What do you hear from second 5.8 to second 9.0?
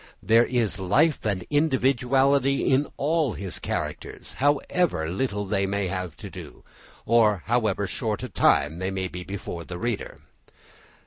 have to do, or however short a time they